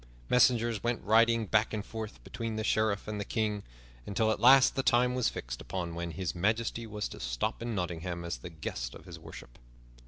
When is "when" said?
5.93-6.09